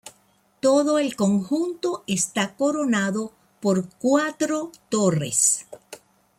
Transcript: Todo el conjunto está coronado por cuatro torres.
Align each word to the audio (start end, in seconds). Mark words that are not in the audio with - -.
Todo 0.61 0.97
el 0.97 1.15
conjunto 1.15 2.03
está 2.07 2.55
coronado 2.55 3.33
por 3.59 3.87
cuatro 3.99 4.71
torres. 4.89 5.67